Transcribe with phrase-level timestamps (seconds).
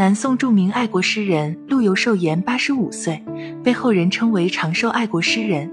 [0.00, 3.22] 南宋著名爱国诗人陆游寿延八十五岁，
[3.62, 5.70] 被后人称为长寿爱国诗人。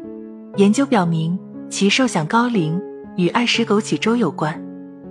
[0.57, 1.39] 研究表明，
[1.69, 2.77] 其寿享高龄
[3.15, 4.61] 与爱食枸杞粥有关。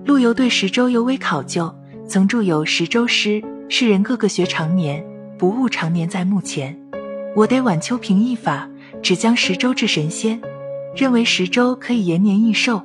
[0.05, 1.75] 陆游对食粥尤为考究，
[2.07, 3.41] 曾著有《食粥诗》，
[3.71, 5.03] 世人个个学长年，
[5.39, 6.79] 不误长年在目前。
[7.35, 8.69] 我得晚秋平易法，
[9.03, 10.39] 只将食粥治神仙。
[10.95, 12.77] 认为食粥可以延年益寿。《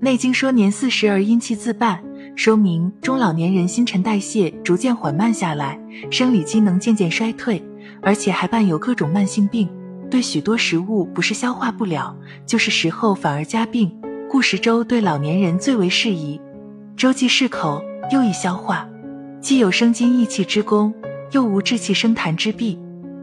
[0.00, 2.02] 内经》说年四十而阴气自半，
[2.36, 7.60] 说明中老年人新陈代谢逐渐缓慢下来，生理机能渐渐衰退，
[8.02, 9.66] 而且还伴有各种慢性病。
[10.10, 12.14] 对许多食物不是消化不了，
[12.44, 13.90] 就是食后反而加病，
[14.28, 16.38] 故食粥对老年人最为适宜。
[16.94, 18.86] 粥既适口，又易消化，
[19.40, 20.92] 既有生津益气之功，
[21.32, 22.78] 又无滞气生痰之弊。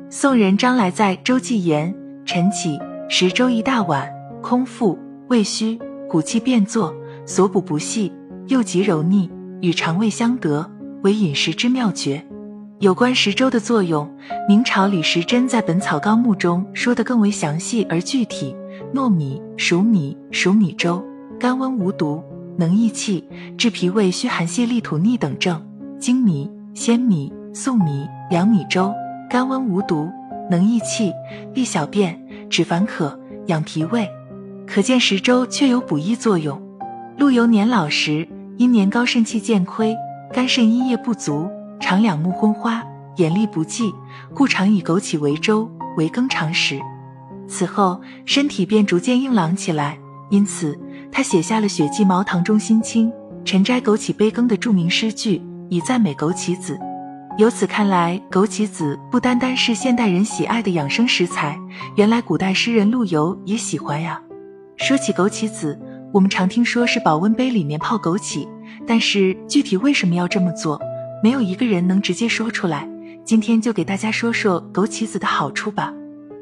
[0.10, 1.94] 宋人张来在《粥记言》
[2.28, 4.12] 晨起食粥一大碗，
[4.42, 6.92] 空腹，胃虚，骨气变作，
[7.28, 8.12] 所补不细，
[8.48, 9.30] 又极柔腻，
[9.62, 10.70] 与肠胃相得，
[11.04, 12.26] 为饮食之妙诀。
[12.80, 14.10] 有关食粥的作用，
[14.48, 18.56] 明朝李时珍在《本草纲目》中说得更为详细而具体。
[18.94, 21.02] 糯米、熟米、熟米粥，
[21.40, 22.22] 甘温无毒，
[22.58, 23.24] 能益气，
[23.58, 25.62] 治脾胃虚寒泄痢吐逆等症。
[25.98, 28.94] 精米、鲜米、粟米、凉米粥，
[29.30, 30.10] 甘温无毒，
[30.52, 31.14] 能益气，
[31.54, 32.20] 利小便，
[32.50, 34.10] 止烦渴，养脾胃。
[34.68, 36.62] 可见食粥确有补益作用。
[37.18, 39.96] 陆游年老时，因年高肾气渐亏，
[40.32, 41.50] 肝肾阴液不足。
[41.80, 42.82] 常两目昏花，
[43.18, 43.94] 眼力不济，
[44.34, 46.80] 故常以枸杞为粥为羹常食。
[47.46, 49.98] 此后身体便逐渐硬朗起来，
[50.30, 50.80] 因此
[51.12, 53.12] 他写下了《雪记茅堂中心清
[53.44, 56.80] 晨摘枸杞杯羹》的著名诗句，以赞美枸杞子。
[57.38, 61.60] 由此看来，枸杞子不单单是现代人喜爱的养生食材，
[61.98, 64.22] 原来古代诗人陆游也喜欢呀。
[64.78, 65.78] 说起枸杞子，
[66.14, 68.48] 我们常听说是保温杯里面泡枸杞，
[68.86, 70.80] 但是具体为什么要这么做？
[71.24, 72.88] 没有一个人能直接说出来。
[73.26, 75.92] 今天就给大家说说枸杞子的好处吧。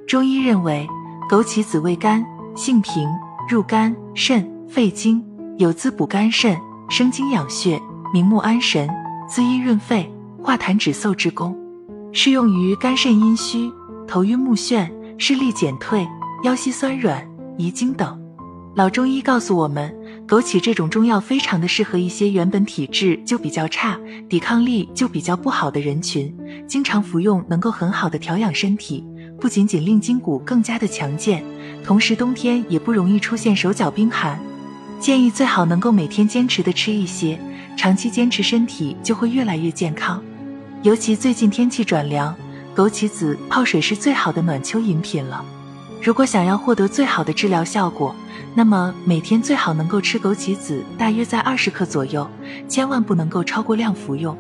[0.06, 0.86] 中医认为，
[1.30, 2.22] 枸杞子味甘，
[2.54, 3.08] 性平，
[3.48, 5.24] 入肝、肾、肺经，
[5.58, 6.58] 有滋补肝肾、
[6.90, 7.82] 生津养血、
[8.14, 8.90] 明目安神、
[9.30, 10.12] 滋阴润肺、
[10.44, 11.58] 化痰止嗽之功，
[12.12, 13.72] 适用于肝肾阴虚、
[14.06, 16.06] 头晕目眩、视力减退、
[16.44, 17.26] 腰膝酸软、
[17.58, 18.21] 遗精等。
[18.74, 19.94] 老中医告诉我们。
[20.28, 24.00] 枸杞这种中药非常的适合一些原本体质就比较差、
[24.30, 26.34] 抵抗力就比较不好的人群，
[26.66, 29.04] 经常服用能够很好的调养身体，
[29.42, 31.44] 不仅仅令筋骨更加的强健，
[31.84, 34.40] 同时冬天也不容易出现手脚冰寒。
[35.02, 37.38] 建议最好能够每天坚持的吃一些，
[37.76, 40.24] 长期坚持身体就会越来越健康。
[40.84, 42.34] 尤其最近天气转凉，
[42.74, 45.44] 枸杞子泡水是最好的暖秋饮品了。
[46.02, 48.16] 如果想要获得最好的治疗效果，
[48.56, 52.28] 那么每天最好能够吃枸杞子，大约在二十克左右，
[52.68, 54.36] 千万不能够超过量服用。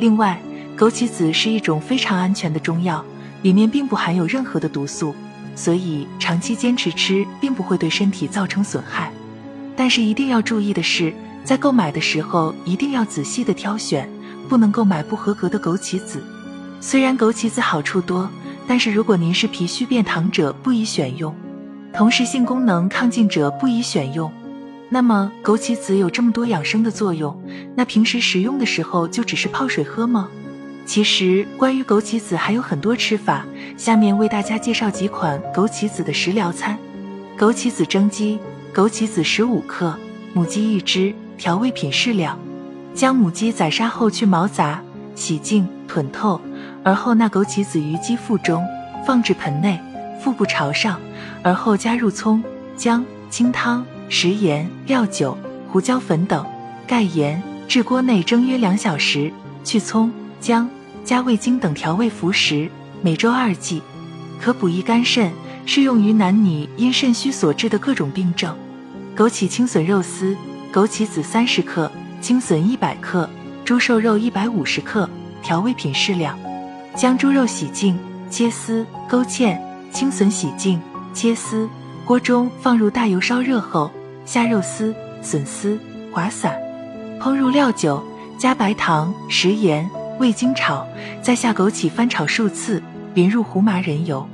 [0.00, 0.42] 另外，
[0.76, 3.04] 枸杞子是一种非常安全的中药，
[3.42, 5.14] 里面并不含有任何的毒素，
[5.54, 9.12] 所以长期坚持吃并不会对身体造成损害。
[9.76, 14.10] 但是一定要注意的是，在购买的时候一定要仔细的挑选，
[14.48, 16.20] 不能购买不合格的枸杞子。
[16.80, 18.28] 虽然枸杞子好处多，
[18.66, 21.34] 但是如果您是脾虚便溏者，不宜选用。
[21.92, 24.30] 同时，性功能亢进者不宜选用。
[24.88, 27.36] 那么，枸杞子有这么多养生的作用，
[27.74, 30.28] 那平时食用的时候就只是泡水喝吗？
[30.84, 33.44] 其实，关于枸杞子还有很多吃法。
[33.76, 36.78] 下面为大家介绍几款枸杞子的食疗餐：
[37.36, 38.38] 枸杞子蒸鸡，
[38.72, 39.96] 枸杞子十五克，
[40.32, 42.38] 母鸡一只，调味品适量。
[42.94, 44.80] 将母鸡宰杀后去毛杂，
[45.14, 46.40] 洗净吞透，
[46.86, 48.64] 而后那枸杞子于鸡腹中，
[49.04, 49.76] 放置盆内，
[50.22, 51.00] 腹部朝上。
[51.42, 52.40] 而后加入葱、
[52.76, 55.36] 姜、清汤、食盐、料酒、
[55.68, 56.46] 胡椒粉等，
[56.86, 59.32] 盖盐，至锅内蒸约两小时。
[59.64, 60.70] 去葱、姜，
[61.04, 62.70] 加味精等调味服食，
[63.02, 63.82] 每周二剂，
[64.40, 65.32] 可补益肝肾，
[65.64, 68.56] 适用于男女因肾虚所致的各种病症。
[69.16, 70.36] 枸杞青笋肉丝：
[70.72, 73.28] 枸杞子三十克，青笋一百克，
[73.64, 75.10] 猪瘦肉一百五十克，
[75.42, 76.38] 调味品适量。
[76.96, 77.98] 将猪肉洗净，
[78.30, 79.58] 切丝，勾芡，
[79.92, 80.80] 青笋洗净。
[81.12, 81.68] 切丝，
[82.04, 83.90] 锅中放入大油烧热后，
[84.24, 85.78] 下肉丝、笋丝，
[86.10, 86.54] 滑散，
[87.20, 88.02] 烹入料酒，
[88.38, 89.88] 加白糖、食盐、
[90.18, 90.86] 味精炒，
[91.22, 92.82] 再下枸杞翻炒数次，
[93.14, 94.26] 淋入胡麻仁油，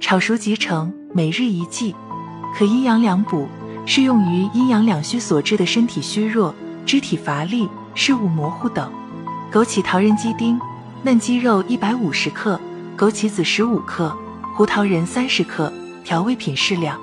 [0.00, 0.92] 炒熟即成。
[1.14, 1.94] 每日一剂，
[2.56, 3.46] 可阴阳两补，
[3.84, 6.54] 适用于阴阳两虚所致的身体虚弱、
[6.86, 8.90] 肢体乏力、视物模糊等。
[9.52, 10.58] 枸杞桃仁鸡丁：
[11.04, 12.60] 嫩鸡肉一百五十克，
[12.96, 14.16] 枸杞子十五克，
[14.54, 15.72] 胡桃仁三十克。
[16.04, 16.98] 调味品适量，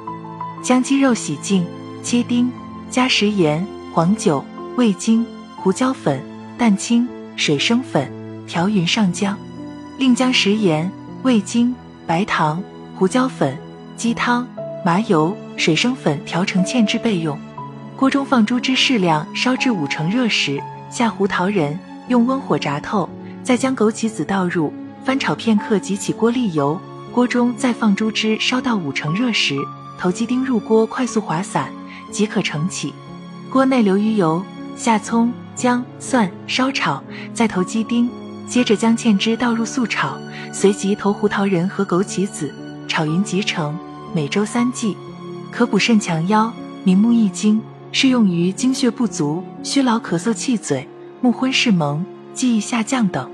[0.61, 1.65] 将鸡肉洗净，
[2.03, 2.51] 切丁，
[2.89, 4.43] 加食盐、黄酒、
[4.75, 5.25] 味精、
[5.55, 6.21] 胡椒粉、
[6.57, 7.07] 蛋清、
[7.37, 8.11] 水生粉、
[8.45, 9.33] 调匀上浆，
[9.97, 10.91] 另将食盐、
[11.23, 11.73] 味精、
[12.05, 12.61] 白糖、
[12.93, 13.57] 胡椒粉、
[13.95, 14.45] 鸡汤、
[14.85, 17.39] 麻油、水生粉调成芡汁备用。
[17.95, 21.79] 锅中放猪汁适量，烧至五成热时，下胡桃仁，
[22.09, 23.09] 用温火炸透，
[23.49, 24.71] 再将枸杞子倒入，
[25.03, 26.79] 翻炒片刻即起锅沥油。
[27.11, 29.55] 锅中再放猪汁，烧到五成热时，
[29.97, 31.73] 投鸡丁入锅，快速滑散，
[32.11, 32.93] 即可盛起。
[33.49, 37.03] 锅内留余油，下葱、姜、蒜，烧炒，
[37.33, 38.07] 再投鸡丁。
[38.47, 40.15] 接着将芡汁倒入速炒，
[40.53, 42.53] 随即投胡桃仁和枸杞子，
[42.87, 43.75] 炒匀即成。
[44.13, 44.95] 每周三剂，
[45.51, 46.53] 可补肾强腰、
[46.83, 47.59] 明目益精，
[47.91, 50.87] 适用于精血不足、虚劳咳嗽、气嘴、
[51.19, 52.05] 目昏视蒙、
[52.35, 53.27] 记忆下降等。